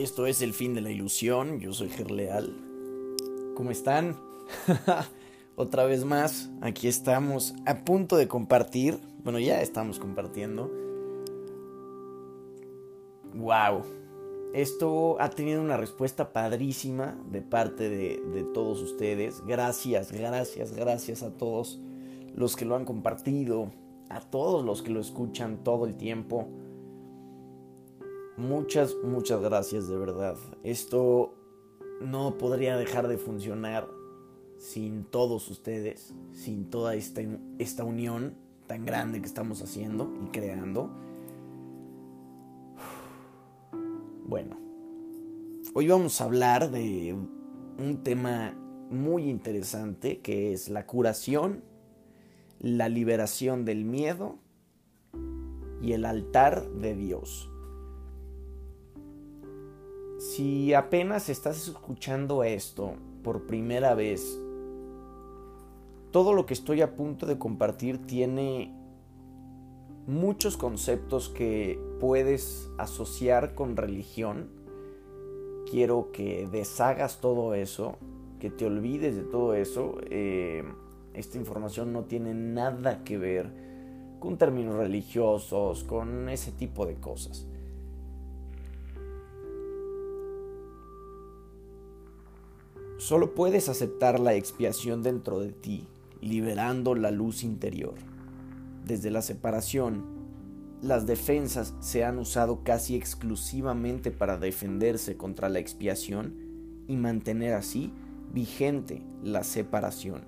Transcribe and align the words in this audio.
Esto 0.00 0.24
es 0.24 0.40
el 0.40 0.54
fin 0.54 0.72
de 0.72 0.80
la 0.80 0.90
ilusión. 0.90 1.60
Yo 1.60 1.74
soy 1.74 1.90
Gerleal. 1.90 2.56
¿Cómo 3.54 3.70
están? 3.70 4.16
Otra 5.56 5.84
vez 5.84 6.06
más, 6.06 6.48
aquí 6.62 6.88
estamos 6.88 7.54
a 7.66 7.84
punto 7.84 8.16
de 8.16 8.26
compartir. 8.26 8.98
Bueno, 9.22 9.38
ya 9.38 9.60
estamos 9.60 9.98
compartiendo. 9.98 10.70
¡Wow! 13.34 13.82
Esto 14.54 15.20
ha 15.20 15.28
tenido 15.28 15.60
una 15.60 15.76
respuesta 15.76 16.32
padrísima 16.32 17.22
de 17.30 17.42
parte 17.42 17.90
de, 17.90 18.22
de 18.32 18.42
todos 18.42 18.80
ustedes. 18.80 19.44
Gracias, 19.46 20.12
gracias, 20.12 20.72
gracias 20.72 21.22
a 21.22 21.36
todos 21.36 21.78
los 22.34 22.56
que 22.56 22.64
lo 22.64 22.74
han 22.74 22.86
compartido, 22.86 23.70
a 24.08 24.20
todos 24.20 24.64
los 24.64 24.80
que 24.80 24.92
lo 24.92 25.00
escuchan 25.00 25.62
todo 25.62 25.84
el 25.84 25.98
tiempo. 25.98 26.48
Muchas, 28.40 28.96
muchas 29.04 29.42
gracias 29.42 29.86
de 29.86 29.98
verdad. 29.98 30.34
Esto 30.62 31.34
no 32.00 32.38
podría 32.38 32.78
dejar 32.78 33.06
de 33.06 33.18
funcionar 33.18 33.86
sin 34.56 35.04
todos 35.04 35.50
ustedes, 35.50 36.14
sin 36.32 36.70
toda 36.70 36.94
esta, 36.94 37.20
esta 37.58 37.84
unión 37.84 38.34
tan 38.66 38.86
grande 38.86 39.20
que 39.20 39.26
estamos 39.26 39.60
haciendo 39.60 40.10
y 40.24 40.30
creando. 40.30 40.88
Bueno, 44.24 44.56
hoy 45.74 45.88
vamos 45.88 46.18
a 46.22 46.24
hablar 46.24 46.70
de 46.70 47.14
un 47.78 48.02
tema 48.02 48.54
muy 48.88 49.28
interesante 49.28 50.20
que 50.20 50.54
es 50.54 50.70
la 50.70 50.86
curación, 50.86 51.62
la 52.58 52.88
liberación 52.88 53.66
del 53.66 53.84
miedo 53.84 54.38
y 55.82 55.92
el 55.92 56.06
altar 56.06 56.70
de 56.70 56.94
Dios. 56.96 57.50
Si 60.30 60.74
apenas 60.74 61.28
estás 61.28 61.66
escuchando 61.66 62.44
esto 62.44 62.94
por 63.24 63.48
primera 63.48 63.96
vez, 63.96 64.40
todo 66.12 66.34
lo 66.34 66.46
que 66.46 66.54
estoy 66.54 66.82
a 66.82 66.94
punto 66.94 67.26
de 67.26 67.36
compartir 67.36 68.06
tiene 68.06 68.72
muchos 70.06 70.56
conceptos 70.56 71.30
que 71.30 71.80
puedes 71.98 72.70
asociar 72.78 73.56
con 73.56 73.76
religión. 73.76 74.52
Quiero 75.68 76.12
que 76.12 76.46
deshagas 76.46 77.20
todo 77.20 77.54
eso, 77.54 77.96
que 78.38 78.50
te 78.50 78.66
olvides 78.66 79.16
de 79.16 79.24
todo 79.24 79.54
eso. 79.54 79.96
Eh, 80.10 80.62
esta 81.12 81.38
información 81.38 81.92
no 81.92 82.04
tiene 82.04 82.34
nada 82.34 83.02
que 83.02 83.18
ver 83.18 83.52
con 84.20 84.38
términos 84.38 84.76
religiosos, 84.76 85.82
con 85.82 86.28
ese 86.28 86.52
tipo 86.52 86.86
de 86.86 86.94
cosas. 86.94 87.49
Solo 93.00 93.34
puedes 93.34 93.68
aceptar 93.68 94.20
la 94.20 94.34
expiación 94.34 95.02
dentro 95.02 95.40
de 95.40 95.50
ti, 95.50 95.88
liberando 96.20 96.94
la 96.94 97.10
luz 97.10 97.42
interior 97.42 97.94
desde 98.90 99.10
la 99.10 99.22
separación, 99.22 100.04
las 100.82 101.06
defensas 101.06 101.74
se 101.80 102.04
han 102.04 102.18
usado 102.18 102.64
casi 102.64 102.96
exclusivamente 102.96 104.10
para 104.10 104.36
defenderse 104.36 105.16
contra 105.16 105.48
la 105.48 105.60
expiación 105.60 106.34
y 106.88 106.96
mantener 106.96 107.54
así 107.54 107.92
vigente 108.32 109.02
la 109.22 109.44
separación. 109.44 110.22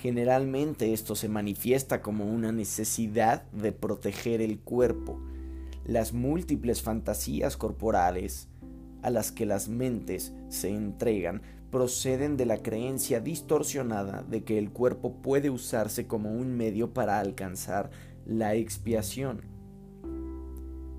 Generalmente 0.00 0.94
esto 0.94 1.14
se 1.14 1.28
manifiesta 1.28 2.00
como 2.00 2.24
una 2.24 2.50
necesidad 2.52 3.42
de 3.52 3.72
proteger 3.72 4.40
el 4.40 4.58
cuerpo, 4.60 5.20
las 5.84 6.14
múltiples 6.14 6.80
fantasías 6.80 7.58
corporales 7.58 8.48
a 9.02 9.10
las 9.10 9.32
que 9.32 9.44
las 9.44 9.68
mentes 9.68 10.32
se 10.48 10.70
entregan 10.70 11.42
proceden 11.70 12.36
de 12.36 12.46
la 12.46 12.62
creencia 12.62 13.20
distorsionada 13.20 14.22
de 14.22 14.44
que 14.44 14.58
el 14.58 14.70
cuerpo 14.70 15.14
puede 15.22 15.50
usarse 15.50 16.06
como 16.06 16.32
un 16.32 16.56
medio 16.56 16.92
para 16.92 17.20
alcanzar 17.20 17.90
la 18.26 18.54
expiación. 18.54 19.42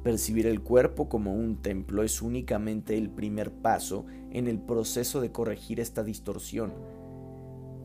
Percibir 0.03 0.47
el 0.47 0.61
cuerpo 0.61 1.09
como 1.09 1.35
un 1.35 1.61
templo 1.61 2.03
es 2.03 2.21
únicamente 2.21 2.97
el 2.97 3.09
primer 3.09 3.51
paso 3.51 4.05
en 4.31 4.47
el 4.47 4.59
proceso 4.59 5.21
de 5.21 5.31
corregir 5.31 5.79
esta 5.79 6.03
distorsión, 6.03 6.73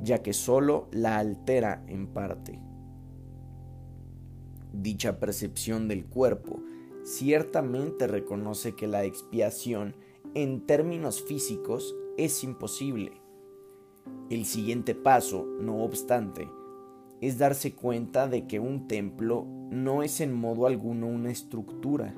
ya 0.02 0.22
que 0.22 0.32
solo 0.32 0.88
la 0.92 1.18
altera 1.18 1.84
en 1.88 2.06
parte. 2.06 2.58
Dicha 4.72 5.18
percepción 5.18 5.88
del 5.88 6.06
cuerpo 6.06 6.62
ciertamente 7.04 8.06
reconoce 8.06 8.74
que 8.74 8.86
la 8.86 9.04
expiación 9.04 9.94
en 10.34 10.66
términos 10.66 11.22
físicos 11.22 11.94
es 12.16 12.42
imposible. 12.44 13.12
El 14.30 14.44
siguiente 14.44 14.94
paso, 14.94 15.46
no 15.60 15.82
obstante, 15.82 16.48
es 17.20 17.38
darse 17.38 17.74
cuenta 17.74 18.28
de 18.28 18.46
que 18.46 18.60
un 18.60 18.88
templo 18.88 19.46
no 19.70 20.02
es 20.02 20.20
en 20.20 20.32
modo 20.32 20.66
alguno 20.66 21.06
una 21.06 21.30
estructura. 21.30 22.14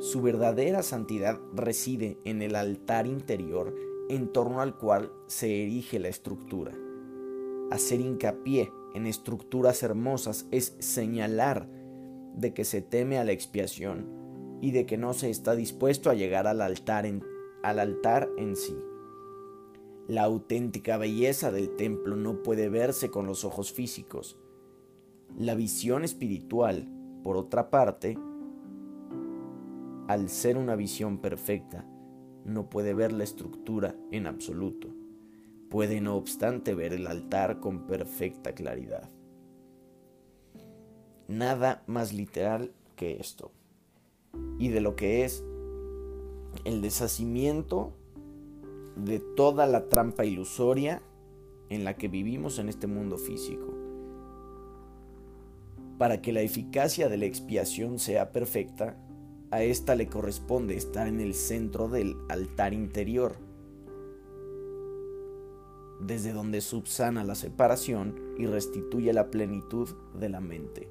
Su 0.00 0.20
verdadera 0.22 0.82
santidad 0.82 1.40
reside 1.54 2.18
en 2.24 2.42
el 2.42 2.56
altar 2.56 3.06
interior 3.06 3.74
en 4.08 4.32
torno 4.32 4.60
al 4.60 4.76
cual 4.76 5.12
se 5.26 5.62
erige 5.62 5.98
la 5.98 6.08
estructura. 6.08 6.72
Hacer 7.70 8.00
hincapié 8.00 8.70
en 8.94 9.06
estructuras 9.06 9.82
hermosas 9.82 10.46
es 10.50 10.76
señalar 10.80 11.68
de 12.34 12.52
que 12.52 12.64
se 12.64 12.82
teme 12.82 13.18
a 13.18 13.24
la 13.24 13.32
expiación 13.32 14.58
y 14.60 14.72
de 14.72 14.86
que 14.86 14.98
no 14.98 15.14
se 15.14 15.30
está 15.30 15.54
dispuesto 15.54 16.10
a 16.10 16.14
llegar 16.14 16.46
al 16.46 16.60
altar 16.60 17.06
en, 17.06 17.24
al 17.62 17.78
altar 17.78 18.28
en 18.36 18.56
sí. 18.56 18.76
La 20.12 20.24
auténtica 20.24 20.98
belleza 20.98 21.50
del 21.50 21.74
templo 21.74 22.16
no 22.16 22.42
puede 22.42 22.68
verse 22.68 23.10
con 23.10 23.26
los 23.26 23.46
ojos 23.46 23.72
físicos. 23.72 24.38
La 25.38 25.54
visión 25.54 26.04
espiritual, 26.04 26.86
por 27.22 27.38
otra 27.38 27.70
parte, 27.70 28.18
al 30.08 30.28
ser 30.28 30.58
una 30.58 30.76
visión 30.76 31.16
perfecta, 31.16 31.86
no 32.44 32.68
puede 32.68 32.92
ver 32.92 33.10
la 33.14 33.24
estructura 33.24 33.96
en 34.10 34.26
absoluto. 34.26 34.88
Puede 35.70 36.02
no 36.02 36.16
obstante 36.16 36.74
ver 36.74 36.92
el 36.92 37.06
altar 37.06 37.58
con 37.58 37.86
perfecta 37.86 38.52
claridad. 38.52 39.08
Nada 41.26 41.84
más 41.86 42.12
literal 42.12 42.74
que 42.96 43.16
esto. 43.18 43.50
Y 44.58 44.68
de 44.68 44.82
lo 44.82 44.94
que 44.94 45.24
es 45.24 45.42
el 46.66 46.82
deshacimiento 46.82 47.94
de 48.96 49.20
toda 49.20 49.66
la 49.66 49.88
trampa 49.88 50.24
ilusoria 50.24 51.02
en 51.68 51.84
la 51.84 51.96
que 51.96 52.08
vivimos 52.08 52.58
en 52.58 52.68
este 52.68 52.86
mundo 52.86 53.16
físico. 53.16 53.74
Para 55.98 56.20
que 56.20 56.32
la 56.32 56.42
eficacia 56.42 57.08
de 57.08 57.16
la 57.16 57.26
expiación 57.26 57.98
sea 57.98 58.32
perfecta, 58.32 58.96
a 59.50 59.62
ésta 59.62 59.94
le 59.94 60.08
corresponde 60.08 60.76
estar 60.76 61.06
en 61.06 61.20
el 61.20 61.34
centro 61.34 61.88
del 61.88 62.16
altar 62.28 62.74
interior, 62.74 63.36
desde 66.00 66.32
donde 66.32 66.60
subsana 66.60 67.22
la 67.22 67.34
separación 67.34 68.34
y 68.38 68.46
restituye 68.46 69.12
la 69.12 69.30
plenitud 69.30 69.88
de 70.18 70.28
la 70.28 70.40
mente. 70.40 70.88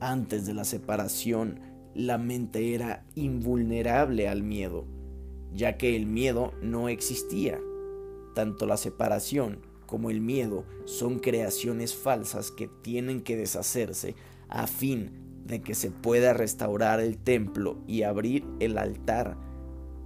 Antes 0.00 0.46
de 0.46 0.54
la 0.54 0.64
separación, 0.64 1.60
la 1.94 2.18
mente 2.18 2.74
era 2.74 3.04
invulnerable 3.16 4.28
al 4.28 4.42
miedo 4.42 4.84
ya 5.52 5.76
que 5.76 5.96
el 5.96 6.06
miedo 6.06 6.52
no 6.62 6.88
existía. 6.88 7.60
Tanto 8.34 8.66
la 8.66 8.76
separación 8.76 9.60
como 9.86 10.10
el 10.10 10.20
miedo 10.20 10.64
son 10.84 11.18
creaciones 11.18 11.96
falsas 11.96 12.50
que 12.50 12.68
tienen 12.82 13.22
que 13.22 13.36
deshacerse 13.36 14.14
a 14.48 14.66
fin 14.66 15.10
de 15.46 15.62
que 15.62 15.74
se 15.74 15.90
pueda 15.90 16.34
restaurar 16.34 17.00
el 17.00 17.16
templo 17.16 17.78
y 17.86 18.02
abrir 18.02 18.44
el 18.60 18.76
altar 18.76 19.36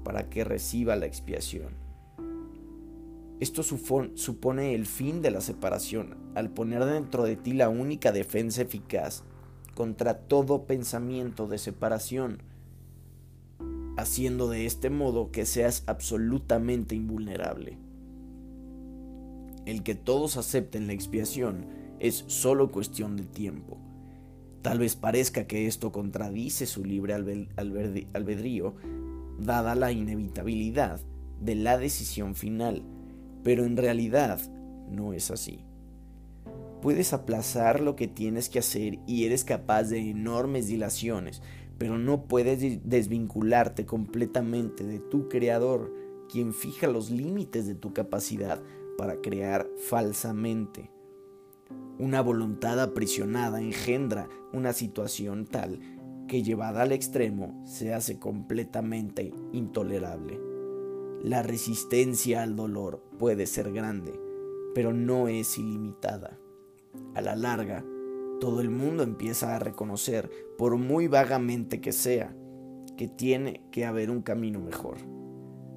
para 0.05 0.31
que 0.31 0.45
reciba 0.45 0.97
la 0.97 1.07
expiación. 1.07 1.83
Esto 3.41 3.65
supone 3.65 4.75
el 4.75 4.87
fin 4.87 5.21
de 5.21 5.33
la 5.33 5.41
separación 5.41 6.17
al 6.37 6.51
poner 6.51 6.85
dentro 6.85 7.25
de 7.25 7.35
ti 7.35 7.55
la 7.55 7.69
única 7.69 8.13
defensa 8.13 8.63
eficaz 8.63 9.25
contra 9.75 10.19
todo 10.19 10.65
pensamiento 10.65 11.49
de 11.49 11.59
separación 11.59 12.41
haciendo 14.03 14.49
de 14.49 14.67
este 14.67 14.91
modo 14.91 15.31
que 15.31 15.47
seas 15.47 15.85
absolutamente 15.87 16.95
invulnerable. 16.95 17.79
El 19.65 19.83
que 19.83 19.95
todos 19.95 20.37
acepten 20.37 20.87
la 20.87 20.93
expiación 20.93 21.67
es 22.01 22.25
solo 22.27 22.71
cuestión 22.71 23.17
de 23.17 23.25
tiempo. 23.25 23.79
Tal 24.61 24.79
vez 24.79 24.97
parezca 24.97 25.47
que 25.47 25.67
esto 25.67 25.93
contradice 25.93 26.67
su 26.67 26.85
libre 26.85 27.15
albedrío, 27.15 28.75
dada 29.39 29.75
la 29.75 29.93
inevitabilidad 29.93 31.01
de 31.41 31.55
la 31.57 31.79
decisión 31.79 32.35
final, 32.35 32.83
pero 33.43 33.65
en 33.65 33.77
realidad 33.77 34.41
no 34.89 35.13
es 35.13 35.31
así. 35.31 35.65
Puedes 36.81 37.13
aplazar 37.13 37.81
lo 37.81 37.95
que 37.95 38.09
tienes 38.09 38.49
que 38.49 38.59
hacer 38.59 38.99
y 39.07 39.25
eres 39.25 39.45
capaz 39.45 39.85
de 39.85 40.11
enormes 40.11 40.67
dilaciones, 40.67 41.43
pero 41.83 41.99
no 41.99 42.29
puedes 42.29 42.89
desvincularte 42.89 43.87
completamente 43.87 44.85
de 44.85 45.01
tu 45.01 45.29
creador, 45.29 45.93
quien 46.31 46.55
fija 46.55 46.87
los 46.87 47.11
límites 47.11 47.67
de 47.67 47.75
tu 47.75 47.93
capacidad 47.93 48.63
para 48.97 49.17
crear 49.17 49.67
falsamente. 49.89 50.93
Una 51.99 52.21
voluntad 52.21 52.79
aprisionada 52.81 53.61
engendra 53.61 54.29
una 54.53 54.73
situación 54.73 55.45
tal 55.45 55.81
que 56.29 56.45
llevada 56.45 56.83
al 56.83 56.93
extremo 56.93 57.61
se 57.67 57.93
hace 57.93 58.21
completamente 58.21 59.35
intolerable. 59.53 60.39
La 61.25 61.43
resistencia 61.43 62.45
al 62.45 62.55
dolor 62.55 63.03
puede 63.19 63.47
ser 63.47 63.73
grande, 63.73 64.13
pero 64.73 64.93
no 64.93 65.27
es 65.27 65.59
ilimitada. 65.59 66.39
A 67.17 67.21
la 67.21 67.35
larga, 67.35 67.85
todo 68.43 68.61
el 68.61 68.71
mundo 68.71 69.05
empieza 69.05 69.55
a 69.55 69.61
reconocer, 69.61 70.29
por 70.59 70.77
muy 70.77 71.07
vagamente 71.07 71.81
que 71.81 71.93
sea, 71.93 72.35
que 72.97 73.07
tiene 73.07 73.65
que 73.71 73.85
haber 73.85 74.11
un 74.11 74.21
camino 74.21 74.59
mejor. 74.59 74.97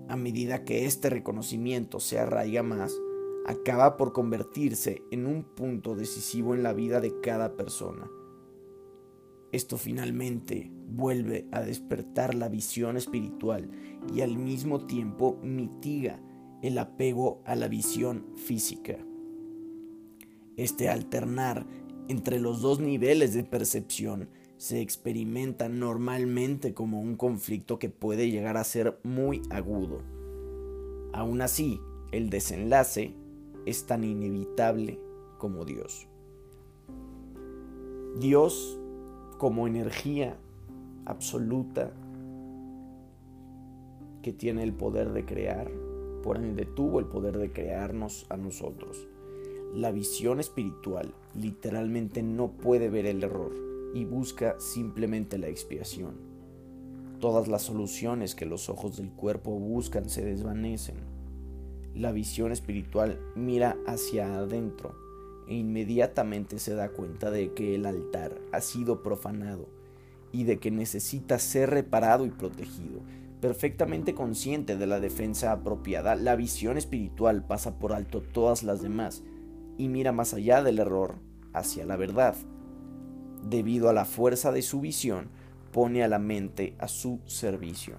A 0.10 0.16
medida 0.16 0.64
que 0.64 0.88
este 0.88 1.12
reconocimiento 1.12 2.00
se 2.00 2.18
arraiga 2.18 2.64
más, 2.64 3.00
acaba 3.46 3.98
por 3.98 4.14
convertirse 4.14 5.04
en 5.12 5.28
un 5.28 5.44
punto 5.44 5.94
decisivo 5.94 6.56
en 6.56 6.64
la 6.64 6.74
vida 6.74 7.02
de 7.02 7.14
cada 7.22 7.56
persona. 7.56 8.10
Esto 9.52 9.78
finalmente 9.78 10.72
vuelve 10.88 11.48
a 11.52 11.62
despertar 11.62 12.34
la 12.34 12.50
visión 12.50 12.98
espiritual 12.98 13.70
y 14.12 14.22
al 14.22 14.40
mismo 14.40 14.88
tiempo 14.88 15.38
mitiga 15.44 16.20
el 16.64 16.80
apego 16.80 17.44
a 17.46 17.54
la 17.54 17.68
visión 17.68 18.26
física. 18.36 18.98
Este 20.58 20.90
alternar 20.90 21.68
entre 22.08 22.40
los 22.40 22.62
dos 22.62 22.80
niveles 22.80 23.34
de 23.34 23.44
percepción 23.44 24.30
se 24.58 24.82
experimenta 24.82 25.70
normalmente 25.70 26.74
como 26.74 27.02
un 27.02 27.16
conflicto 27.16 27.78
que 27.80 27.90
puede 27.90 28.30
llegar 28.30 28.58
a 28.58 28.64
ser 28.64 29.00
muy 29.04 29.42
agudo. 29.50 30.02
Aún 31.14 31.42
así, 31.42 31.80
el 32.12 32.30
desenlace 32.30 33.14
es 33.66 33.86
tan 33.86 34.04
inevitable 34.04 35.00
como 35.38 35.66
Dios. 35.66 36.08
Dios 38.20 38.80
como 39.38 39.68
energía 39.68 40.38
absoluta 41.06 41.92
que 44.22 44.32
tiene 44.32 44.64
el 44.64 44.74
poder 44.74 45.12
de 45.12 45.26
crear, 45.26 45.70
por 46.24 46.38
ende 46.38 46.66
tuvo 46.66 47.00
el 47.00 47.06
poder 47.06 47.38
de 47.38 47.52
crearnos 47.52 48.26
a 48.30 48.38
nosotros. 48.38 49.08
La 49.76 49.92
visión 49.92 50.40
espiritual 50.40 51.14
literalmente 51.34 52.24
no 52.24 52.54
puede 52.54 52.88
ver 52.88 53.06
el 53.06 53.22
error 53.22 53.52
y 53.94 54.06
busca 54.06 54.58
simplemente 54.58 55.38
la 55.38 55.50
expiación. 55.50 56.16
Todas 57.20 57.50
las 57.50 57.64
soluciones 57.64 58.36
que 58.36 58.46
los 58.46 58.70
ojos 58.70 58.96
del 58.96 59.10
cuerpo 59.10 59.52
buscan 59.52 60.10
se 60.10 60.24
desvanecen. 60.24 60.96
La 61.94 62.14
visión 62.14 62.54
espiritual 62.54 63.20
mira 63.36 63.76
hacia 63.86 64.38
adentro 64.38 64.96
e 65.50 65.56
inmediatamente 65.56 66.58
se 66.58 66.74
da 66.74 66.88
cuenta 66.88 67.30
de 67.30 67.52
que 67.52 67.76
el 67.76 67.86
altar 67.86 68.40
ha 68.54 68.62
sido 68.62 69.04
profanado 69.04 69.68
y 70.32 70.46
de 70.46 70.58
que 70.58 70.72
necesita 70.72 71.38
ser 71.38 71.72
reparado 71.72 72.26
y 72.26 72.30
protegido. 72.30 73.02
Perfectamente 73.42 74.16
consciente 74.16 74.78
de 74.78 74.88
la 74.88 75.02
defensa 75.02 75.52
apropiada, 75.52 76.16
la 76.16 76.38
visión 76.38 76.78
espiritual 76.78 77.46
pasa 77.46 77.78
por 77.78 77.92
alto 77.92 78.22
todas 78.22 78.64
las 78.64 78.82
demás 78.82 79.22
y 79.78 79.90
mira 79.90 80.12
más 80.12 80.34
allá 80.34 80.64
del 80.64 80.80
error 80.80 81.16
hacia 81.54 81.86
la 81.86 81.96
verdad. 81.96 82.36
Debido 83.44 83.90
a 83.90 83.94
la 83.94 84.06
fuerza 84.06 84.52
de 84.52 84.62
su 84.62 84.82
visión, 84.82 85.30
pone 85.72 86.04
a 86.04 86.08
la 86.08 86.20
mente 86.20 86.76
a 86.80 86.88
su 86.88 87.20
servicio. 87.26 87.96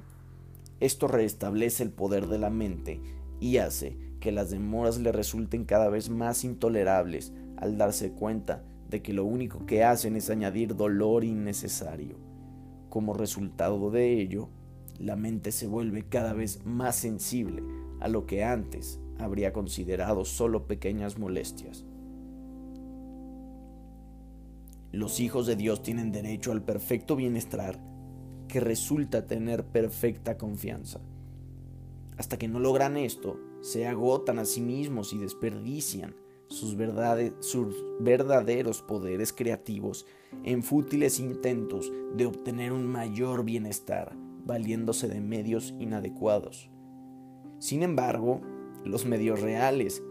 Esto 0.81 1.09
restablece 1.09 1.83
el 1.83 1.91
poder 1.91 2.27
de 2.27 2.39
la 2.39 2.51
mente 2.51 3.01
y 3.41 3.59
hace 3.59 3.97
que 4.21 4.33
las 4.33 4.51
demoras 4.51 4.99
le 4.99 5.13
resulten 5.13 5.65
cada 5.65 5.89
vez 5.89 6.11
más 6.11 6.45
intolerables 6.45 7.33
al 7.57 7.79
darse 7.79 8.13
cuenta 8.13 8.65
de 8.89 9.03
que 9.03 9.13
lo 9.13 9.25
único 9.25 9.67
que 9.67 9.85
hacen 9.85 10.17
es 10.17 10.31
añadir 10.31 10.77
dolor 10.77 11.25
innecesario. 11.25 12.17
Como 12.89 13.15
resultado 13.15 13.91
de 13.91 14.21
ello, 14.21 14.49
la 14.99 15.17
mente 15.17 15.53
se 15.53 15.67
vuelve 15.67 16.05
cada 16.09 16.33
vez 16.33 16.65
más 16.65 16.97
sensible 16.97 17.63
a 18.01 18.09
lo 18.09 18.27
que 18.27 18.45
antes 18.45 19.01
habría 19.19 19.53
considerado 19.53 20.25
solo 20.25 20.67
pequeñas 20.67 21.19
molestias. 21.19 21.85
Los 24.93 25.21
hijos 25.21 25.47
de 25.47 25.57
Dios 25.57 25.83
tienen 25.83 26.13
derecho 26.13 26.53
al 26.53 26.63
perfecto 26.63 27.17
bienestar 27.17 27.79
que 28.49 28.61
resulta 28.61 29.27
tener 29.27 29.65
perfecta 29.67 30.39
confianza. 30.39 31.01
Hasta 32.17 32.39
que 32.39 32.49
no 32.49 32.61
logran 32.61 32.97
esto, 32.97 33.39
se 33.61 33.87
agotan 33.87 34.39
a 34.39 34.45
sí 34.45 34.61
mismos 34.61 35.13
y 35.13 35.19
desperdician 35.19 36.15
sus, 36.49 36.77
sus 37.41 37.85
verdaderos 38.01 38.83
poderes 38.83 39.33
creativos 39.33 40.07
en 40.45 40.63
fútiles 40.63 41.19
intentos 41.19 41.93
de 42.15 42.27
obtener 42.27 42.73
un 42.73 42.87
mayor 42.87 43.45
bienestar, 43.45 44.17
valiéndose 44.45 45.09
de 45.09 45.21
medios 45.21 45.75
inadecuados. 45.79 46.71
Sin 47.59 47.83
embargo, 47.83 48.41
los 48.87 49.07
medios 49.07 49.41
reales 49.41 50.03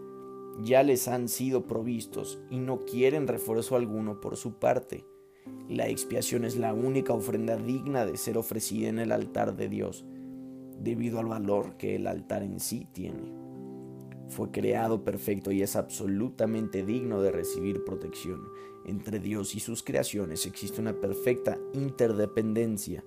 ya 0.62 0.82
les 0.82 1.08
han 1.08 1.28
sido 1.28 1.66
provistos 1.66 2.38
y 2.50 2.58
no 2.58 2.84
quieren 2.84 3.26
refuerzo 3.26 3.76
alguno 3.76 4.20
por 4.20 4.36
su 4.36 4.54
parte. 4.54 5.04
La 5.68 5.88
expiación 5.88 6.44
es 6.44 6.56
la 6.56 6.72
única 6.74 7.12
ofrenda 7.12 7.56
digna 7.56 8.06
de 8.06 8.16
ser 8.16 8.38
ofrecida 8.38 8.88
en 8.88 8.98
el 8.98 9.12
altar 9.12 9.56
de 9.56 9.68
Dios, 9.68 10.04
debido 10.80 11.18
al 11.18 11.26
valor 11.26 11.76
que 11.76 11.96
el 11.96 12.06
altar 12.06 12.42
en 12.42 12.60
sí 12.60 12.86
tiene. 12.92 13.32
Fue 14.28 14.50
creado 14.50 15.04
perfecto 15.04 15.52
y 15.52 15.62
es 15.62 15.76
absolutamente 15.76 16.84
digno 16.84 17.20
de 17.22 17.30
recibir 17.30 17.84
protección. 17.84 18.40
Entre 18.84 19.20
Dios 19.20 19.54
y 19.54 19.60
sus 19.60 19.82
creaciones 19.82 20.46
existe 20.46 20.80
una 20.80 20.94
perfecta 20.94 21.58
interdependencia. 21.74 23.04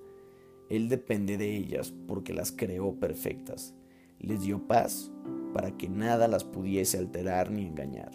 Él 0.68 0.88
depende 0.88 1.36
de 1.36 1.56
ellas 1.56 1.92
porque 2.06 2.32
las 2.32 2.52
creó 2.52 2.94
perfectas. 2.94 3.74
Les 4.20 4.42
dio 4.42 4.66
paz 4.66 5.10
para 5.52 5.76
que 5.76 5.88
nada 5.88 6.28
las 6.28 6.44
pudiese 6.44 6.98
alterar 6.98 7.50
ni 7.50 7.66
engañar. 7.66 8.12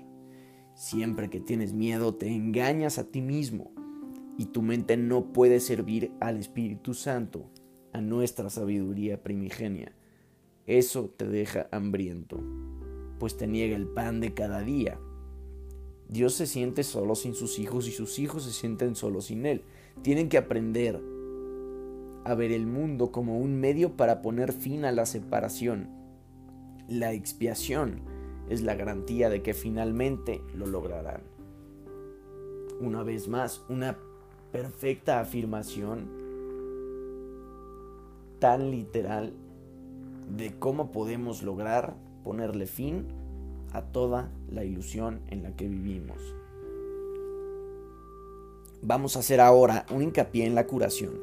Siempre 0.75 1.29
que 1.29 1.39
tienes 1.39 1.73
miedo 1.73 2.15
te 2.15 2.27
engañas 2.27 2.97
a 2.99 3.05
ti 3.05 3.21
mismo 3.21 3.71
y 4.37 4.47
tu 4.47 4.61
mente 4.61 4.97
no 4.97 5.33
puede 5.33 5.59
servir 5.59 6.11
al 6.19 6.37
Espíritu 6.37 6.93
Santo, 6.93 7.49
a 7.93 8.01
nuestra 8.01 8.49
sabiduría 8.49 9.23
primigenia. 9.23 9.93
Eso 10.67 11.13
te 11.15 11.25
deja 11.27 11.69
hambriento, 11.71 12.43
pues 13.19 13.37
te 13.37 13.47
niega 13.47 13.75
el 13.75 13.87
pan 13.87 14.19
de 14.19 14.33
cada 14.33 14.61
día. 14.61 14.99
Dios 16.09 16.33
se 16.33 16.45
siente 16.45 16.83
solo 16.83 17.15
sin 17.15 17.33
sus 17.33 17.57
hijos 17.57 17.87
y 17.87 17.91
sus 17.91 18.19
hijos 18.19 18.43
se 18.43 18.51
sienten 18.51 18.95
solos 18.95 19.25
sin 19.25 19.45
Él. 19.45 19.63
Tienen 20.01 20.27
que 20.29 20.37
aprender 20.37 21.01
a 22.25 22.35
ver 22.35 22.51
el 22.51 22.67
mundo 22.67 23.11
como 23.11 23.39
un 23.39 23.59
medio 23.59 23.95
para 23.95 24.21
poner 24.21 24.51
fin 24.51 24.83
a 24.83 24.91
la 24.91 25.05
separación 25.05 25.94
la 26.87 27.13
expiación 27.13 28.01
es 28.49 28.61
la 28.61 28.75
garantía 28.75 29.29
de 29.29 29.41
que 29.41 29.53
finalmente 29.53 30.41
lo 30.53 30.67
lograrán. 30.67 31.21
Una 32.79 33.03
vez 33.03 33.27
más, 33.27 33.63
una 33.69 33.97
perfecta 34.51 35.19
afirmación 35.19 36.07
tan 38.39 38.69
literal 38.69 39.33
de 40.35 40.57
cómo 40.59 40.91
podemos 40.91 41.41
lograr 41.41 41.95
ponerle 42.23 42.67
fin 42.67 43.07
a 43.71 43.81
toda 43.81 44.31
la 44.49 44.63
ilusión 44.63 45.21
en 45.29 45.43
la 45.43 45.55
que 45.55 45.67
vivimos. 45.67 46.17
Vamos 48.81 49.15
a 49.15 49.19
hacer 49.19 49.41
ahora 49.41 49.85
un 49.91 50.03
hincapié 50.03 50.45
en 50.45 50.55
la 50.55 50.67
curación. 50.67 51.19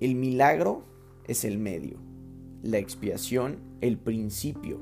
El 0.00 0.14
milagro 0.14 0.82
es 1.26 1.44
el 1.44 1.58
medio 1.58 2.09
la 2.62 2.76
expiación 2.76 3.58
el 3.80 3.96
principio 3.96 4.80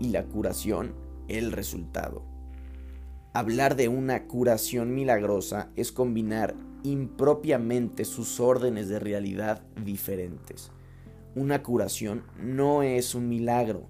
y 0.00 0.08
la 0.08 0.24
curación 0.24 0.94
el 1.28 1.52
resultado. 1.52 2.22
Hablar 3.34 3.76
de 3.76 3.88
una 3.88 4.26
curación 4.26 4.94
milagrosa 4.94 5.70
es 5.76 5.92
combinar 5.92 6.54
impropiamente 6.82 8.04
sus 8.04 8.40
órdenes 8.40 8.88
de 8.88 8.98
realidad 8.98 9.62
diferentes. 9.84 10.70
Una 11.34 11.62
curación 11.62 12.24
no 12.42 12.82
es 12.82 13.14
un 13.14 13.28
milagro. 13.28 13.88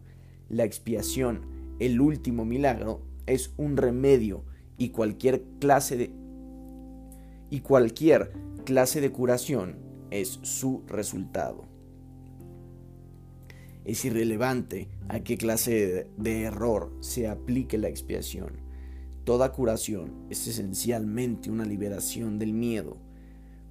La 0.49 0.65
expiación, 0.65 1.43
el 1.79 2.01
último 2.01 2.45
milagro, 2.45 3.01
es 3.27 3.53
un 3.57 3.77
remedio 3.77 4.45
y 4.77 4.91
cualquier 4.91 5.43
clase 5.61 5.97
de 5.97 6.11
y 7.49 7.61
cualquier 7.61 8.33
clase 8.65 9.01
de 9.01 9.13
curación 9.13 9.77
es 10.11 10.41
su 10.43 10.83
resultado 10.89 11.72
es 13.85 14.05
irrelevante 14.05 14.89
a 15.09 15.21
qué 15.21 15.37
clase 15.37 16.07
de 16.17 16.43
error 16.43 16.93
se 17.01 17.29
aplique 17.29 17.79
la 17.79 17.89
expiación. 17.89 18.61
Toda 19.25 19.53
curación 19.53 20.27
es 20.31 20.47
esencialmente 20.47 21.51
una 21.51 21.65
liberación 21.65 22.39
del 22.39 22.53
miedo. 22.53 22.97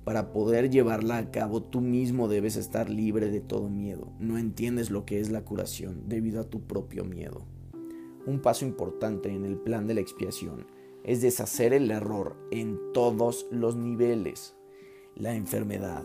Para 0.04 0.32
poder 0.32 0.70
llevarla 0.70 1.18
a 1.18 1.32
cabo 1.32 1.62
tú 1.62 1.82
mismo 1.82 2.28
debes 2.28 2.56
estar 2.56 2.90
libre 2.90 3.30
de 3.30 3.42
todo 3.42 3.70
miedo. 3.70 4.12
No 4.20 4.38
entiendes 4.38 4.90
lo 4.90 5.06
que 5.06 5.20
es 5.20 5.30
la 5.30 5.44
curación 5.44 6.08
debido 6.08 6.42
a 6.42 6.50
tu 6.50 6.62
propio 6.62 7.06
miedo. 7.06 7.46
Un 8.26 8.40
paso 8.40 8.66
importante 8.66 9.30
en 9.30 9.46
el 9.46 9.58
plan 9.58 9.88
de 9.88 9.96
la 9.96 10.02
expiación 10.02 10.66
es 11.04 11.22
deshacer 11.22 11.74
el 11.74 11.90
error 11.92 12.38
en 12.52 12.80
todos 12.94 13.48
los 13.52 13.76
niveles. 13.76 14.56
La 15.16 15.36
enfermedad 15.36 16.04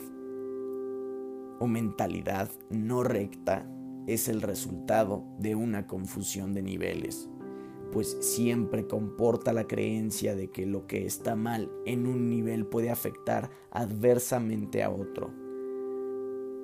o 1.58 1.66
mentalidad 1.66 2.50
no 2.70 3.02
recta 3.02 3.66
es 4.06 4.28
el 4.28 4.42
resultado 4.42 5.24
de 5.38 5.54
una 5.54 5.86
confusión 5.86 6.52
de 6.54 6.62
niveles, 6.62 7.28
pues 7.92 8.16
siempre 8.20 8.86
comporta 8.86 9.52
la 9.52 9.66
creencia 9.66 10.34
de 10.34 10.50
que 10.50 10.66
lo 10.66 10.86
que 10.86 11.06
está 11.06 11.34
mal 11.34 11.70
en 11.86 12.06
un 12.06 12.28
nivel 12.28 12.66
puede 12.66 12.90
afectar 12.90 13.50
adversamente 13.70 14.82
a 14.82 14.90
otro. 14.90 15.32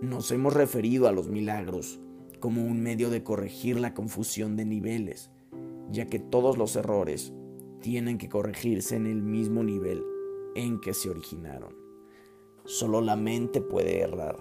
Nos 0.00 0.30
hemos 0.30 0.52
referido 0.52 1.08
a 1.08 1.12
los 1.12 1.28
milagros 1.28 2.00
como 2.40 2.64
un 2.64 2.82
medio 2.82 3.08
de 3.08 3.22
corregir 3.22 3.78
la 3.78 3.94
confusión 3.94 4.56
de 4.56 4.64
niveles, 4.64 5.30
ya 5.90 6.06
que 6.06 6.18
todos 6.18 6.58
los 6.58 6.74
errores 6.76 7.32
tienen 7.80 8.18
que 8.18 8.28
corregirse 8.28 8.96
en 8.96 9.06
el 9.06 9.22
mismo 9.22 9.62
nivel 9.62 10.02
en 10.54 10.80
que 10.80 10.94
se 10.94 11.10
originaron. 11.10 11.74
Solo 12.64 13.00
la 13.00 13.16
mente 13.16 13.60
puede 13.60 14.00
errar. 14.00 14.38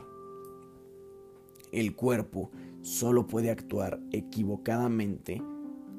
El 1.71 1.95
cuerpo 1.95 2.51
solo 2.81 3.27
puede 3.27 3.51
actuar 3.51 3.99
equivocadamente 4.11 5.41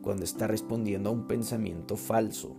cuando 0.02 0.24
está 0.24 0.46
respondiendo 0.46 1.10
a 1.10 1.12
un 1.12 1.26
pensamiento 1.26 1.96
falso. 1.96 2.56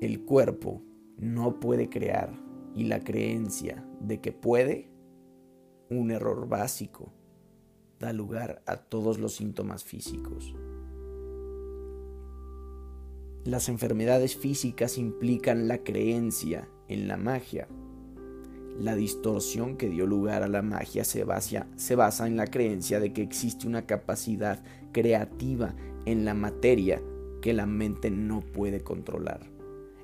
El 0.00 0.24
cuerpo 0.24 0.82
no 1.18 1.60
puede 1.60 1.88
crear 1.88 2.32
y 2.74 2.84
la 2.84 3.00
creencia 3.00 3.84
de 4.00 4.20
que 4.20 4.32
puede, 4.32 4.90
un 5.90 6.10
error 6.10 6.48
básico, 6.48 7.12
da 7.98 8.12
lugar 8.12 8.62
a 8.66 8.76
todos 8.76 9.18
los 9.18 9.34
síntomas 9.34 9.84
físicos. 9.84 10.54
Las 13.44 13.68
enfermedades 13.68 14.36
físicas 14.36 14.98
implican 14.98 15.68
la 15.68 15.78
creencia 15.78 16.68
en 16.88 17.08
la 17.08 17.16
magia. 17.16 17.68
La 18.80 18.94
distorsión 18.96 19.76
que 19.76 19.90
dio 19.90 20.06
lugar 20.06 20.42
a 20.42 20.48
la 20.48 20.62
magia 20.62 21.04
se 21.04 21.22
basa, 21.24 21.66
se 21.76 21.94
basa, 21.96 22.26
en 22.26 22.36
la 22.36 22.46
creencia 22.46 22.98
de 22.98 23.12
que 23.12 23.22
existe 23.22 23.66
una 23.66 23.84
capacidad 23.86 24.62
creativa 24.92 25.74
en 26.06 26.24
la 26.24 26.32
materia 26.32 27.02
que 27.42 27.52
la 27.52 27.66
mente 27.66 28.10
no 28.10 28.40
puede 28.40 28.80
controlar. 28.80 29.40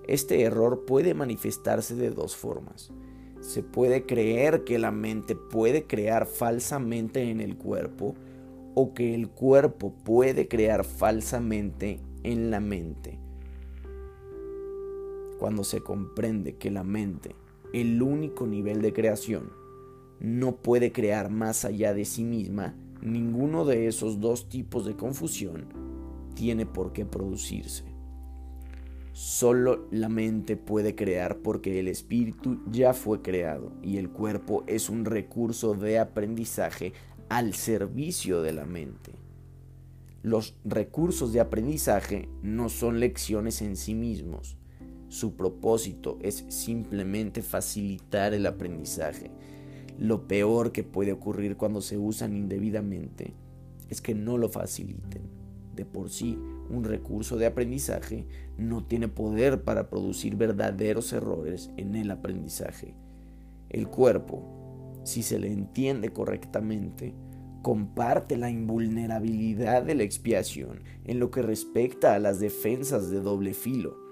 Este 0.07 0.43
error 0.43 0.85
puede 0.85 1.15
manifestarse 1.15 1.95
de 1.95 2.11
dos 2.11 2.37
formas. 2.37 2.93
Se 3.41 3.63
puede 3.63 4.05
creer 4.05 4.65
que 4.65 4.79
la 4.79 4.91
mente 4.91 5.35
puede 5.35 5.87
crear 5.87 6.27
falsamente 6.27 7.31
en 7.31 7.41
el 7.41 7.57
cuerpo 7.57 8.15
o 8.75 8.93
que 8.93 9.15
el 9.15 9.31
cuerpo 9.31 9.95
puede 10.05 10.49
crear 10.49 10.85
falsamente 10.85 11.99
en 12.23 12.51
la 12.51 12.61
mente 12.61 13.19
cuando 15.39 15.65
se 15.65 15.81
comprende 15.81 16.57
que 16.57 16.71
la 16.71 16.85
mente, 16.85 17.35
el 17.73 18.03
único 18.03 18.47
nivel 18.47 18.83
de 18.83 18.93
creación, 18.93 19.53
no 20.21 20.57
puede 20.57 20.93
crear 20.93 21.31
más 21.31 21.65
allá 21.65 21.93
de 21.95 22.05
sí 22.05 22.25
misma, 22.25 22.75
ninguno 23.03 23.65
de 23.65 23.87
esos 23.87 24.21
dos 24.21 24.49
tipos 24.49 24.87
de 24.87 24.97
confusión 24.97 25.67
tiene 26.35 26.67
por 26.67 26.93
qué 26.93 27.05
producirse. 27.05 27.85
Solo 29.13 29.89
la 29.91 30.11
mente 30.11 30.57
puede 30.57 30.95
crear 30.95 31.39
porque 31.39 31.81
el 31.81 31.89
espíritu 31.89 32.61
ya 32.71 32.93
fue 32.93 33.23
creado 33.23 33.73
y 33.83 33.97
el 33.97 34.11
cuerpo 34.11 34.63
es 34.67 34.91
un 34.91 35.07
recurso 35.07 35.75
de 35.75 35.99
aprendizaje 35.99 36.93
al 37.31 37.55
servicio 37.55 38.43
de 38.43 38.53
la 38.53 38.67
mente. 38.67 39.13
Los 40.23 40.57
recursos 40.65 41.33
de 41.33 41.41
aprendizaje 41.41 42.29
no 42.43 42.69
son 42.69 43.01
lecciones 43.01 43.63
en 43.63 43.77
sí 43.77 43.95
mismos, 43.95 44.59
su 45.17 45.35
propósito 45.35 46.19
es 46.21 46.45
simplemente 46.49 47.41
facilitar 47.41 48.35
el 48.35 48.45
aprendizaje. 48.45 49.31
Lo 49.99 50.29
peor 50.29 50.73
que 50.73 50.85
puede 50.85 51.13
ocurrir 51.13 51.57
cuando 51.57 51.81
se 51.81 51.97
usan 51.97 52.37
indebidamente 52.37 53.33
es 53.89 54.03
que 54.03 54.15
no 54.15 54.37
lo 54.37 54.51
faciliten. 54.51 55.23
De 55.75 55.87
por 55.87 56.11
sí, 56.11 56.39
un 56.69 56.85
recurso 56.85 57.39
de 57.39 57.47
aprendizaje 57.47 58.27
no 58.59 58.85
tiene 58.85 59.09
poder 59.09 59.63
para 59.63 59.89
producir 59.89 60.37
verdaderos 60.37 61.15
errores 61.15 61.71
en 61.79 61.95
el 61.95 62.11
aprendizaje. 62.11 62.95
El 63.71 63.89
cuerpo, 63.89 65.01
si 65.05 65.23
se 65.23 65.39
le 65.39 65.51
entiende 65.51 66.11
correctamente, 66.11 67.15
comparte 67.63 68.37
la 68.37 68.51
invulnerabilidad 68.51 69.83
de 69.83 69.95
la 69.95 70.03
expiación 70.03 70.83
en 71.07 71.21
lo 71.21 71.31
que 71.31 71.41
respecta 71.41 72.15
a 72.15 72.19
las 72.19 72.39
defensas 72.39 73.09
de 73.09 73.21
doble 73.23 73.55
filo 73.55 74.06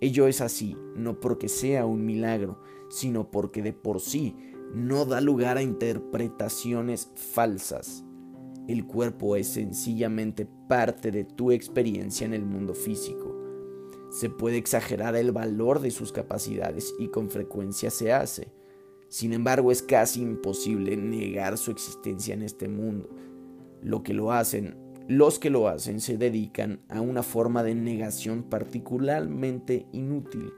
Ello 0.00 0.26
es 0.26 0.40
así, 0.40 0.76
no 0.96 1.20
porque 1.20 1.48
sea 1.48 1.86
un 1.86 2.04
milagro, 2.04 2.60
sino 2.88 3.30
porque 3.30 3.62
de 3.62 3.72
por 3.72 4.00
sí 4.00 4.36
no 4.74 5.04
da 5.04 5.20
lugar 5.20 5.56
a 5.56 5.62
interpretaciones 5.62 7.10
falsas. 7.14 8.04
El 8.66 8.86
cuerpo 8.86 9.36
es 9.36 9.48
sencillamente 9.48 10.48
parte 10.68 11.10
de 11.10 11.24
tu 11.24 11.52
experiencia 11.52 12.24
en 12.24 12.34
el 12.34 12.44
mundo 12.44 12.74
físico. 12.74 13.34
Se 14.10 14.30
puede 14.30 14.56
exagerar 14.56 15.16
el 15.16 15.32
valor 15.32 15.80
de 15.80 15.90
sus 15.90 16.12
capacidades 16.12 16.94
y 16.98 17.08
con 17.08 17.30
frecuencia 17.30 17.90
se 17.90 18.12
hace. 18.12 18.52
Sin 19.08 19.32
embargo, 19.32 19.70
es 19.70 19.82
casi 19.82 20.22
imposible 20.22 20.96
negar 20.96 21.58
su 21.58 21.70
existencia 21.70 22.34
en 22.34 22.42
este 22.42 22.68
mundo. 22.68 23.08
Lo 23.82 24.02
que 24.02 24.14
lo 24.14 24.32
hacen 24.32 24.76
los 25.08 25.38
que 25.38 25.50
lo 25.50 25.68
hacen 25.68 26.00
se 26.00 26.16
dedican 26.16 26.80
a 26.88 27.00
una 27.00 27.22
forma 27.22 27.62
de 27.62 27.74
negación 27.74 28.44
particularmente 28.44 29.86
inútil. 29.92 30.52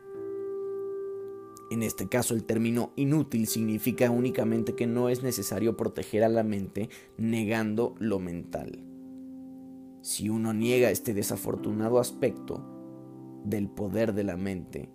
En 1.72 1.82
este 1.82 2.08
caso 2.08 2.34
el 2.34 2.44
término 2.44 2.92
inútil 2.94 3.48
significa 3.48 4.08
únicamente 4.10 4.76
que 4.76 4.86
no 4.86 5.08
es 5.08 5.24
necesario 5.24 5.76
proteger 5.76 6.22
a 6.22 6.28
la 6.28 6.44
mente 6.44 6.88
negando 7.18 7.96
lo 7.98 8.20
mental. 8.20 8.84
Si 10.02 10.28
uno 10.28 10.54
niega 10.54 10.90
este 10.90 11.12
desafortunado 11.12 11.98
aspecto 11.98 12.64
del 13.44 13.68
poder 13.68 14.14
de 14.14 14.22
la 14.22 14.36
mente, 14.36 14.88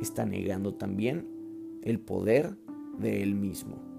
está 0.00 0.26
negando 0.26 0.74
también 0.74 1.28
el 1.84 2.00
poder 2.00 2.56
de 2.98 3.22
él 3.22 3.36
mismo 3.36 3.89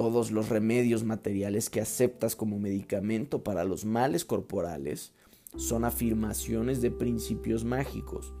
todos 0.00 0.30
los 0.30 0.48
remedios 0.48 1.04
materiales 1.04 1.68
que 1.68 1.82
aceptas 1.82 2.34
como 2.34 2.58
medicamento 2.58 3.44
para 3.44 3.64
los 3.64 3.84
males 3.84 4.24
corporales 4.24 5.12
son 5.58 5.84
afirmaciones 5.84 6.80
de 6.80 6.90
principios 6.90 7.66
mágicos. 7.66 8.32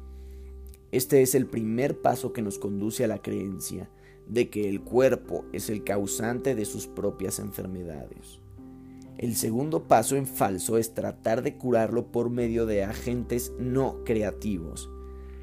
Este 0.90 1.20
es 1.20 1.34
el 1.34 1.44
primer 1.44 2.00
paso 2.00 2.32
que 2.32 2.40
nos 2.40 2.58
conduce 2.58 3.04
a 3.04 3.08
la 3.08 3.20
creencia 3.20 3.90
de 4.26 4.48
que 4.48 4.70
el 4.70 4.80
cuerpo 4.80 5.44
es 5.52 5.68
el 5.68 5.84
causante 5.84 6.54
de 6.54 6.64
sus 6.64 6.86
propias 6.86 7.38
enfermedades. 7.38 8.40
El 9.18 9.36
segundo 9.36 9.86
paso 9.86 10.16
en 10.16 10.26
falso 10.26 10.78
es 10.78 10.94
tratar 10.94 11.42
de 11.42 11.58
curarlo 11.58 12.10
por 12.10 12.30
medio 12.30 12.64
de 12.64 12.84
agentes 12.84 13.52
no 13.58 14.02
creativos. 14.06 14.88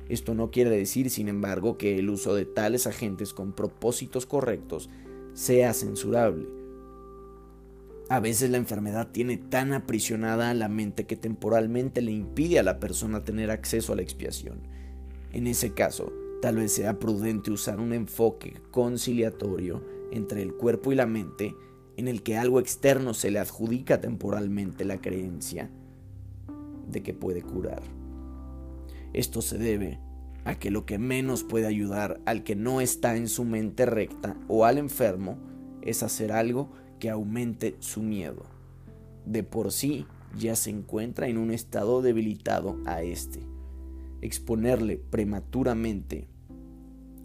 Esto 0.09 0.33
no 0.33 0.49
quiere 0.49 0.71
decir, 0.71 1.11
sin 1.11 1.27
embargo, 1.27 1.77
que 1.77 1.99
el 1.99 2.09
uso 2.09 2.33
de 2.33 2.45
tales 2.45 2.87
agentes 2.87 3.35
con 3.35 3.53
propósitos 3.53 4.25
correctos 4.25 4.89
sea 5.37 5.71
censurable. 5.75 6.47
A 8.09 8.19
veces 8.19 8.49
la 8.49 8.57
enfermedad 8.57 9.09
tiene 9.11 9.37
tan 9.37 9.71
aprisionada 9.71 10.49
a 10.49 10.55
la 10.55 10.67
mente 10.67 11.05
que 11.05 11.15
temporalmente 11.15 12.01
le 12.01 12.11
impide 12.11 12.57
a 12.57 12.63
la 12.63 12.79
persona 12.79 13.23
tener 13.23 13.51
acceso 13.51 13.93
a 13.93 13.97
la 13.97 14.01
expiación. 14.01 14.61
En 15.33 15.45
ese 15.45 15.73
caso, 15.73 16.11
tal 16.41 16.55
vez 16.55 16.73
sea 16.73 16.97
prudente 16.97 17.51
usar 17.51 17.79
un 17.79 17.93
enfoque 17.93 18.55
conciliatorio 18.71 19.83
entre 20.11 20.41
el 20.41 20.55
cuerpo 20.55 20.91
y 20.91 20.95
la 20.95 21.05
mente 21.05 21.53
en 21.97 22.07
el 22.07 22.23
que 22.23 22.35
algo 22.37 22.59
externo 22.59 23.13
se 23.13 23.29
le 23.29 23.37
adjudica 23.37 24.01
temporalmente 24.01 24.85
la 24.85 24.99
creencia 25.01 25.69
de 26.89 27.03
que 27.03 27.13
puede 27.13 27.43
curar. 27.43 27.83
Esto 29.13 29.43
se 29.43 29.59
debe 29.59 29.99
a 30.47 30.57
que 30.57 30.71
lo 30.71 30.85
que 30.85 30.97
menos 30.97 31.43
puede 31.43 31.67
ayudar 31.67 32.21
al 32.25 32.45
que 32.45 32.55
no 32.55 32.79
está 32.79 33.17
en 33.17 33.27
su 33.27 33.43
mente 33.43 33.85
recta 33.85 34.37
o 34.47 34.63
al 34.63 34.77
enfermo 34.77 35.37
es 35.81 36.03
hacer 36.03 36.31
algo 36.31 36.71
que 36.99 37.09
aumente 37.09 37.75
su 37.79 38.01
miedo. 38.01 38.45
De 39.25 39.43
por 39.43 39.73
sí 39.73 40.05
ya 40.39 40.55
se 40.55 40.69
encuentra 40.69 41.27
en 41.27 41.37
un 41.37 41.51
estado 41.51 42.01
debilitado 42.01 42.77
a 42.85 43.01
este. 43.01 43.41
Exponerle 44.21 44.95
prematuramente 44.95 46.29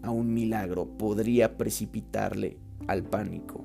a 0.02 0.10
un 0.10 0.34
milagro 0.34 0.86
podría 0.98 1.56
precipitarle 1.56 2.56
al 2.88 3.04
pánico, 3.04 3.64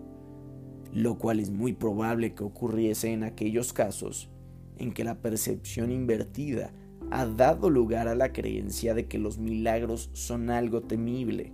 lo 0.93 1.17
cual 1.17 1.39
es 1.39 1.49
muy 1.49 1.73
probable 1.73 2.35
que 2.35 2.43
ocurriese 2.43 3.11
en 3.11 3.23
aquellos 3.23 3.73
casos 3.73 4.29
en 4.77 4.93
que 4.93 5.03
la 5.03 5.15
percepción 5.15 5.91
invertida 5.91 6.71
ha 7.11 7.25
dado 7.25 7.69
lugar 7.69 8.07
a 8.07 8.15
la 8.15 8.33
creencia 8.33 8.93
de 8.93 9.07
que 9.07 9.17
los 9.17 9.37
milagros 9.37 10.09
son 10.13 10.49
algo 10.49 10.81
temible. 10.81 11.53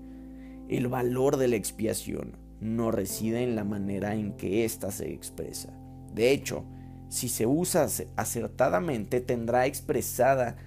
El 0.70 0.88
valor 0.88 1.38
de 1.38 1.48
la 1.48 1.56
expiación 1.56 2.38
no 2.60 2.92
reside 2.92 3.44
en 3.44 3.56
la 3.56 3.64
manera 3.64 4.16
en 4.16 4.34
que 4.34 4.66
ésta 4.66 4.92
se 4.92 5.12
expresa. 5.12 5.78
De 6.14 6.32
hecho, 6.32 6.66
si 7.10 7.30
se 7.30 7.46
usa 7.46 7.88
acertadamente, 8.16 9.22
tendrá 9.22 9.66
expresada 9.66 10.58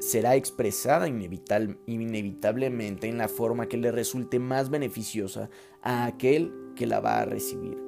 será 0.00 0.36
expresada 0.36 1.08
inevitablemente 1.08 3.08
en 3.08 3.16
la 3.16 3.28
forma 3.28 3.68
que 3.68 3.78
le 3.78 3.90
resulte 3.90 4.38
más 4.38 4.68
beneficiosa 4.68 5.48
a 5.82 6.04
aquel 6.04 6.52
que 6.76 6.86
la 6.86 7.00
va 7.00 7.20
a 7.20 7.24
recibir. 7.24 7.78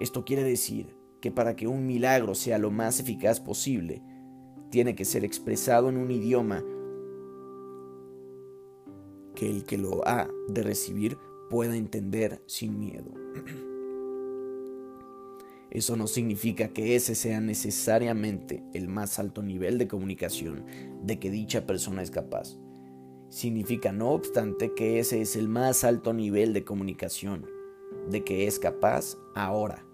Esto 0.00 0.24
quiere 0.24 0.42
decir 0.42 0.96
que 1.20 1.30
para 1.30 1.54
que 1.54 1.68
un 1.68 1.86
milagro 1.86 2.34
sea 2.34 2.58
lo 2.58 2.72
más 2.72 2.98
eficaz 2.98 3.40
posible, 3.40 4.02
tiene 4.74 4.96
que 4.96 5.04
ser 5.04 5.24
expresado 5.24 5.88
en 5.88 5.96
un 5.96 6.10
idioma 6.10 6.64
que 9.36 9.48
el 9.48 9.62
que 9.62 9.78
lo 9.78 10.04
ha 10.04 10.28
de 10.48 10.64
recibir 10.64 11.16
pueda 11.48 11.76
entender 11.76 12.42
sin 12.46 12.80
miedo. 12.80 13.12
Eso 15.70 15.94
no 15.94 16.08
significa 16.08 16.70
que 16.70 16.96
ese 16.96 17.14
sea 17.14 17.40
necesariamente 17.40 18.64
el 18.72 18.88
más 18.88 19.20
alto 19.20 19.44
nivel 19.44 19.78
de 19.78 19.86
comunicación 19.86 20.64
de 21.04 21.20
que 21.20 21.30
dicha 21.30 21.66
persona 21.66 22.02
es 22.02 22.10
capaz. 22.10 22.58
Significa, 23.28 23.92
no 23.92 24.10
obstante, 24.10 24.74
que 24.74 24.98
ese 24.98 25.20
es 25.20 25.36
el 25.36 25.46
más 25.46 25.84
alto 25.84 26.12
nivel 26.12 26.52
de 26.52 26.64
comunicación 26.64 27.46
de 28.10 28.24
que 28.24 28.48
es 28.48 28.58
capaz 28.58 29.16
ahora. 29.36 29.86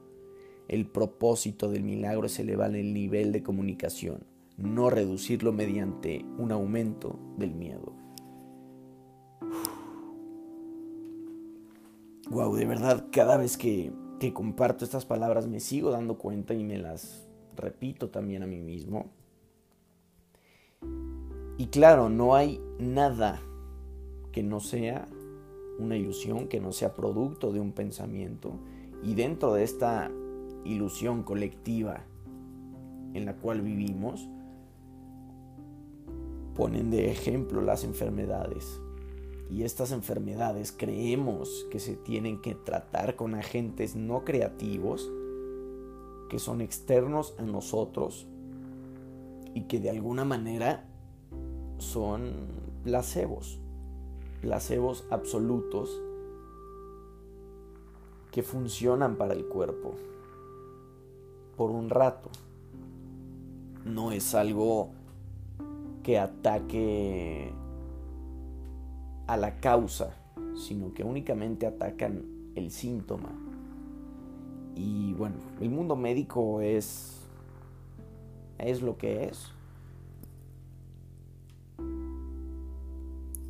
El 0.68 0.86
propósito 0.86 1.70
del 1.70 1.82
milagro 1.82 2.28
es 2.28 2.38
elevar 2.38 2.74
el 2.74 2.94
nivel 2.94 3.30
de 3.30 3.42
comunicación, 3.42 4.24
no 4.60 4.90
reducirlo 4.90 5.52
mediante 5.52 6.24
un 6.38 6.52
aumento 6.52 7.18
del 7.36 7.54
miedo. 7.54 7.92
Wow, 12.30 12.54
de 12.54 12.66
verdad, 12.66 13.06
cada 13.10 13.36
vez 13.36 13.56
que 13.56 13.92
que 14.20 14.34
comparto 14.34 14.84
estas 14.84 15.06
palabras 15.06 15.48
me 15.48 15.60
sigo 15.60 15.90
dando 15.90 16.18
cuenta 16.18 16.52
y 16.52 16.62
me 16.62 16.76
las 16.76 17.26
repito 17.56 18.10
también 18.10 18.42
a 18.42 18.46
mí 18.46 18.60
mismo. 18.60 19.06
Y 21.56 21.66
claro, 21.68 22.10
no 22.10 22.34
hay 22.34 22.60
nada 22.78 23.40
que 24.30 24.42
no 24.42 24.60
sea 24.60 25.08
una 25.78 25.96
ilusión, 25.96 26.48
que 26.48 26.60
no 26.60 26.72
sea 26.72 26.94
producto 26.94 27.50
de 27.50 27.60
un 27.60 27.72
pensamiento. 27.72 28.52
Y 29.02 29.14
dentro 29.14 29.54
de 29.54 29.64
esta 29.64 30.10
ilusión 30.64 31.22
colectiva 31.22 32.04
en 33.14 33.24
la 33.24 33.36
cual 33.36 33.62
vivimos, 33.62 34.28
ponen 36.54 36.90
de 36.90 37.10
ejemplo 37.10 37.60
las 37.60 37.84
enfermedades 37.84 38.80
y 39.50 39.64
estas 39.64 39.90
enfermedades 39.90 40.72
creemos 40.72 41.66
que 41.70 41.80
se 41.80 41.96
tienen 41.96 42.40
que 42.40 42.54
tratar 42.54 43.16
con 43.16 43.34
agentes 43.34 43.96
no 43.96 44.24
creativos, 44.24 45.10
que 46.28 46.38
son 46.38 46.60
externos 46.60 47.34
a 47.36 47.42
nosotros 47.42 48.28
y 49.52 49.62
que 49.62 49.80
de 49.80 49.90
alguna 49.90 50.24
manera 50.24 50.88
son 51.78 52.32
placebos, 52.84 53.58
placebos 54.40 55.04
absolutos 55.10 56.00
que 58.30 58.44
funcionan 58.44 59.16
para 59.16 59.34
el 59.34 59.46
cuerpo 59.46 59.94
por 61.56 61.72
un 61.72 61.90
rato. 61.90 62.30
No 63.84 64.12
es 64.12 64.36
algo 64.36 64.92
que 66.10 66.18
ataque 66.18 67.52
a 69.28 69.36
la 69.36 69.60
causa, 69.60 70.16
sino 70.56 70.92
que 70.92 71.04
únicamente 71.04 71.66
atacan 71.66 72.24
el 72.56 72.72
síntoma. 72.72 73.30
Y 74.74 75.12
bueno, 75.12 75.36
el 75.60 75.70
mundo 75.70 75.94
médico 75.94 76.60
es 76.62 77.16
es 78.58 78.82
lo 78.82 78.98
que 78.98 79.26
es. 79.26 79.52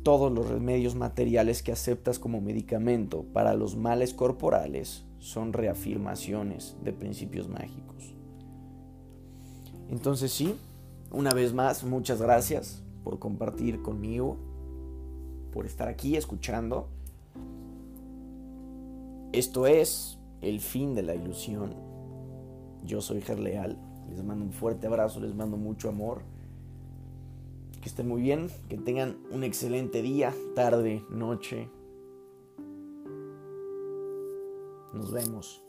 Todos 0.03 0.31
los 0.31 0.47
remedios 0.47 0.93
materiales 0.93 1.63
que 1.63 1.71
aceptas 1.71 2.19
como 2.19 2.41
medicamento 2.41 3.23
para 3.33 3.55
los 3.55 3.75
males 3.75 4.13
corporales 4.13 5.03
son 5.17 5.51
reafirmaciones 5.51 6.75
de 6.83 6.93
principios 6.93 7.49
mágicos. 7.49 8.13
Entonces 9.89 10.31
sí, 10.31 10.55
una 11.11 11.33
vez 11.33 11.53
más, 11.53 11.83
muchas 11.83 12.21
gracias 12.21 12.81
por 13.03 13.19
compartir 13.19 13.81
conmigo 13.81 14.37
por 15.51 15.65
estar 15.65 15.87
aquí 15.87 16.15
escuchando. 16.15 16.87
Esto 19.33 19.67
es 19.67 20.17
el 20.41 20.59
fin 20.59 20.95
de 20.95 21.03
la 21.03 21.15
ilusión. 21.15 21.75
Yo 22.83 23.01
soy 23.01 23.21
Gerleal. 23.21 23.77
Les 24.09 24.23
mando 24.23 24.43
un 24.43 24.51
fuerte 24.51 24.87
abrazo, 24.87 25.19
les 25.19 25.35
mando 25.35 25.57
mucho 25.57 25.89
amor. 25.89 26.21
Que 27.81 27.89
estén 27.89 28.07
muy 28.07 28.21
bien, 28.21 28.49
que 28.69 28.77
tengan 28.77 29.17
un 29.31 29.43
excelente 29.43 30.01
día, 30.01 30.33
tarde, 30.55 31.03
noche. 31.09 31.69
Nos 34.93 35.11
vemos. 35.11 35.63